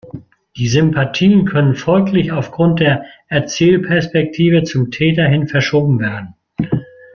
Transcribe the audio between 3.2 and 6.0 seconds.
Erzählperspektive zum Täter hin verschoben